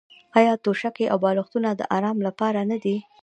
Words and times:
آیا 0.37 0.53
توشکې 0.63 1.05
او 1.11 1.17
بالښتونه 1.23 1.69
د 1.73 1.81
ارام 1.97 2.17
لپاره 2.27 2.59
نه 2.71 2.77
دي؟ 2.83 2.97